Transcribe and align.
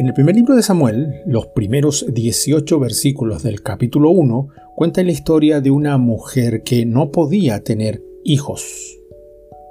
En 0.00 0.06
el 0.06 0.14
primer 0.14 0.34
libro 0.34 0.56
de 0.56 0.62
Samuel, 0.62 1.20
los 1.26 1.48
primeros 1.48 2.06
18 2.10 2.78
versículos 2.80 3.42
del 3.42 3.60
capítulo 3.60 4.08
1 4.08 4.48
cuentan 4.74 5.04
la 5.04 5.12
historia 5.12 5.60
de 5.60 5.70
una 5.70 5.98
mujer 5.98 6.62
que 6.62 6.86
no 6.86 7.10
podía 7.10 7.62
tener 7.62 8.02
hijos. 8.24 8.98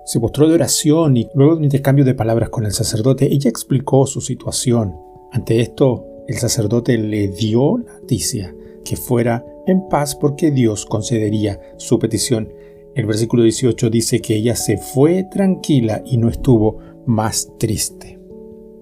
Se 0.05 0.20
postró 0.20 0.47
de 0.47 0.54
oración 0.54 1.18
y 1.18 1.27
luego 1.34 1.54
de 1.54 1.57
un 1.57 1.63
intercambio 1.63 2.05
de 2.05 2.13
palabras 2.13 2.50
con 2.50 2.63
el 2.63 2.73
sacerdote, 2.73 3.34
ella 3.34 3.50
explicó 3.50 4.05
su 4.05 4.21
situación. 4.21 4.93
Ante 5.31 5.61
esto, 5.61 6.05
el 6.27 6.36
sacerdote 6.36 7.00
le 7.00 7.30
dio 7.30 7.80
la 7.80 7.93
noticia 8.00 8.55
que 8.86 8.98
fuera 8.98 9.43
en 9.66 9.89
paz 9.89 10.14
porque 10.16 10.52
Dios 10.52 10.86
concedería 10.86 11.59
su 11.77 11.98
petición. 11.98 12.54
El 12.93 13.07
versículo 13.07 13.41
18 13.41 13.89
dice 13.89 14.21
que 14.21 14.36
ella 14.36 14.55
se 14.55 14.77
fue 14.77 15.23
tranquila 15.23 16.04
y 16.05 16.18
no 16.18 16.30
estuvo 16.30 16.77
más 17.07 17.49
triste. 17.57 18.19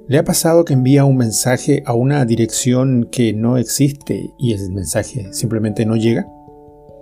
¿Le 0.09 0.17
ha 0.17 0.23
pasado 0.23 0.63
que 0.63 0.71
envía 0.71 1.03
un 1.03 1.17
mensaje 1.17 1.83
a 1.85 1.93
una 1.93 2.23
dirección 2.23 3.09
que 3.11 3.33
no 3.33 3.57
existe 3.57 4.33
y 4.39 4.53
el 4.53 4.71
mensaje 4.71 5.33
simplemente 5.33 5.85
no 5.85 5.97
llega? 5.97 6.25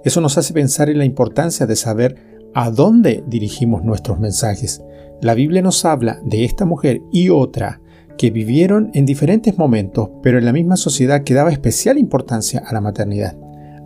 Eso 0.04 0.22
nos 0.22 0.40
hace 0.40 0.56
pensar 0.56 0.90
en 0.90 0.98
la 0.98 1.06
importancia 1.06 1.68
de 1.68 1.76
saber 1.76 2.16
a 2.56 2.72
dónde 2.72 3.24
dirigimos 3.28 3.84
nuestros 3.84 4.20
mensajes. 4.20 4.82
La 5.22 5.36
Biblia 5.36 5.62
nos 5.62 5.86
habla 5.86 6.20
de 6.24 6.46
esta 6.46 6.66
mujer 6.66 7.04
y 7.12 7.30
otra 7.30 7.80
que 8.18 8.32
vivieron 8.32 8.90
en 8.96 9.06
diferentes 9.06 9.56
momentos, 9.56 10.10
pero 10.24 10.40
en 10.40 10.46
la 10.46 10.54
misma 10.54 10.76
sociedad 10.76 11.24
que 11.24 11.36
daba 11.36 11.52
especial 11.52 12.00
importancia 12.00 12.64
a 12.66 12.74
la 12.74 12.82
maternidad. 12.82 13.38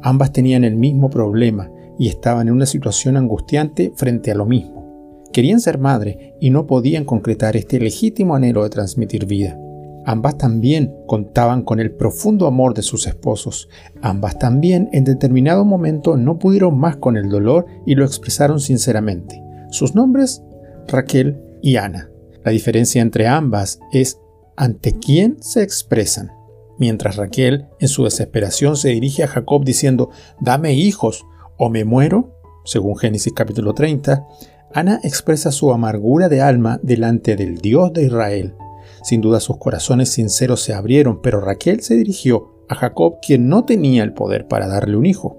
Ambas 0.02 0.32
tenían 0.32 0.64
el 0.64 0.78
mismo 0.78 1.10
problema 1.10 1.70
y 1.98 2.08
estaban 2.08 2.48
en 2.48 2.54
una 2.54 2.66
situación 2.66 3.18
angustiante 3.18 3.92
frente 3.98 4.32
a 4.32 4.36
lo 4.36 4.46
mismo. 4.46 4.79
Querían 5.32 5.60
ser 5.60 5.78
madre 5.78 6.36
y 6.40 6.50
no 6.50 6.66
podían 6.66 7.06
concretar 7.06 7.56
este 7.56 7.80
legítimo 7.80 8.36
anhelo 8.36 8.64
de 8.64 8.70
transmitir 8.70 9.26
vida. 9.26 9.58
Ambas 10.06 10.38
también 10.38 10.96
contaban 11.06 11.64
con 11.64 11.80
el 11.80 11.92
profundo 11.92 12.48
amor 12.48 12.74
de 12.74 12.82
sus 12.82 13.06
esposos. 13.06 13.70
Ambas 14.02 14.40
también 14.40 14.90
en 14.92 15.04
determinado 15.04 15.66
momento 15.66 16.18
no 16.18 16.40
pudieron 16.40 16.80
más 16.80 16.98
con 16.98 17.16
el 17.18 17.30
dolor 17.30 17.68
y 17.86 17.96
lo 17.96 18.06
expresaron 18.06 18.60
sinceramente. 18.60 19.44
Sus 19.70 19.94
nombres, 19.94 20.42
Raquel 20.88 21.38
y 21.62 21.76
Ana. 21.76 22.10
La 22.44 22.52
diferencia 22.52 23.02
entre 23.02 23.28
ambas 23.28 23.80
es 23.92 24.20
ante 24.56 24.94
quién 24.98 25.38
se 25.42 25.62
expresan. 25.62 26.32
Mientras 26.80 27.18
Raquel, 27.18 27.68
en 27.80 27.88
su 27.90 28.06
desesperación, 28.06 28.78
se 28.78 28.90
dirige 28.90 29.24
a 29.24 29.28
Jacob 29.28 29.66
diciendo, 29.66 30.10
dame 30.40 30.74
hijos 30.74 31.26
o 31.58 31.70
me 31.70 31.84
muero, 31.84 32.34
según 32.64 32.98
Génesis 32.98 33.34
capítulo 33.34 33.74
30, 33.74 34.26
Ana 34.74 35.00
expresa 35.04 35.52
su 35.52 35.72
amargura 35.72 36.30
de 36.30 36.42
alma 36.42 36.80
delante 36.84 37.36
del 37.36 37.58
Dios 37.58 37.92
de 37.94 38.04
Israel. 38.04 38.56
Sin 39.04 39.22
duda 39.22 39.40
sus 39.40 39.58
corazones 39.58 40.10
sinceros 40.10 40.62
se 40.62 40.74
abrieron, 40.74 41.22
pero 41.22 41.42
Raquel 41.42 41.82
se 41.82 41.96
dirigió 41.96 42.54
a 42.70 42.76
Jacob, 42.76 43.16
quien 43.26 43.50
no 43.50 43.66
tenía 43.66 44.04
el 44.04 44.14
poder 44.14 44.48
para 44.48 44.68
darle 44.68 44.96
un 44.96 45.06
hijo. 45.06 45.38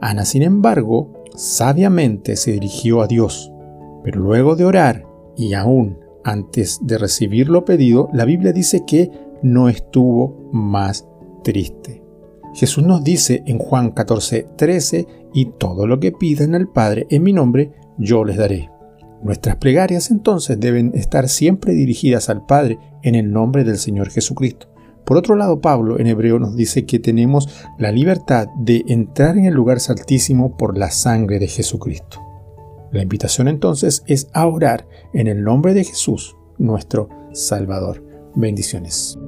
Ana, 0.00 0.24
sin 0.24 0.42
embargo, 0.42 1.24
sabiamente 1.36 2.36
se 2.36 2.52
dirigió 2.52 3.02
a 3.02 3.06
Dios. 3.06 3.52
Pero 4.02 4.20
luego 4.20 4.56
de 4.56 4.64
orar, 4.64 5.04
y 5.36 5.52
aún 5.52 5.98
antes 6.24 6.80
de 6.82 6.98
recibir 6.98 7.48
lo 7.48 7.64
pedido, 7.64 8.08
la 8.12 8.24
Biblia 8.24 8.52
dice 8.52 8.84
que 8.86 9.10
no 9.42 9.68
estuvo 9.68 10.48
más 10.52 11.06
triste. 11.42 12.02
Jesús 12.54 12.84
nos 12.84 13.04
dice 13.04 13.42
en 13.46 13.58
Juan 13.58 13.92
14, 13.92 14.46
13, 14.56 15.06
y 15.32 15.46
todo 15.58 15.86
lo 15.86 16.00
que 16.00 16.12
pidan 16.12 16.54
al 16.54 16.68
Padre 16.68 17.06
en 17.10 17.22
mi 17.22 17.32
nombre, 17.32 17.72
yo 17.98 18.24
les 18.24 18.36
daré. 18.36 18.70
Nuestras 19.22 19.56
plegarias 19.56 20.10
entonces 20.10 20.58
deben 20.58 20.92
estar 20.94 21.28
siempre 21.28 21.74
dirigidas 21.74 22.30
al 22.30 22.46
Padre 22.46 22.78
en 23.02 23.14
el 23.14 23.30
nombre 23.30 23.64
del 23.64 23.76
Señor 23.76 24.10
Jesucristo. 24.10 24.68
Por 25.04 25.16
otro 25.16 25.34
lado, 25.34 25.60
Pablo 25.60 25.98
en 25.98 26.06
hebreo 26.06 26.38
nos 26.38 26.56
dice 26.56 26.86
que 26.86 26.98
tenemos 26.98 27.48
la 27.78 27.92
libertad 27.92 28.48
de 28.58 28.84
entrar 28.86 29.36
en 29.36 29.44
el 29.44 29.54
lugar 29.54 29.80
santísimo 29.80 30.56
por 30.56 30.78
la 30.78 30.90
sangre 30.90 31.38
de 31.38 31.48
Jesucristo. 31.48 32.20
La 32.92 33.02
invitación 33.02 33.48
entonces 33.48 34.02
es 34.06 34.28
a 34.32 34.46
orar 34.46 34.86
en 35.12 35.26
el 35.26 35.42
nombre 35.42 35.74
de 35.74 35.84
Jesús, 35.84 36.36
nuestro 36.58 37.08
Salvador. 37.32 38.04
Bendiciones. 38.34 39.18